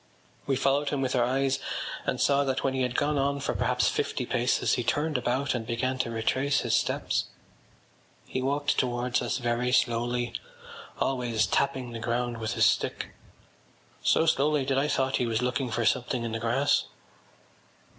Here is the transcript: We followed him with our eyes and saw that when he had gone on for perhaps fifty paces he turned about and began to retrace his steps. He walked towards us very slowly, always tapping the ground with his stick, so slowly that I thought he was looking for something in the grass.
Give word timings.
We 0.47 0.55
followed 0.55 0.89
him 0.89 1.03
with 1.03 1.15
our 1.15 1.23
eyes 1.23 1.59
and 2.07 2.19
saw 2.19 2.43
that 2.45 2.63
when 2.63 2.73
he 2.73 2.81
had 2.81 2.95
gone 2.95 3.19
on 3.19 3.39
for 3.39 3.53
perhaps 3.53 3.87
fifty 3.87 4.25
paces 4.25 4.73
he 4.73 4.83
turned 4.83 5.15
about 5.15 5.53
and 5.53 5.63
began 5.63 5.99
to 5.99 6.09
retrace 6.09 6.61
his 6.61 6.75
steps. 6.75 7.25
He 8.25 8.41
walked 8.41 8.79
towards 8.79 9.21
us 9.21 9.37
very 9.37 9.71
slowly, 9.71 10.33
always 10.99 11.45
tapping 11.45 11.91
the 11.91 11.99
ground 11.99 12.39
with 12.39 12.53
his 12.53 12.65
stick, 12.65 13.09
so 14.01 14.25
slowly 14.25 14.65
that 14.65 14.79
I 14.79 14.87
thought 14.87 15.17
he 15.17 15.27
was 15.27 15.43
looking 15.43 15.69
for 15.69 15.85
something 15.85 16.23
in 16.23 16.31
the 16.31 16.39
grass. 16.39 16.85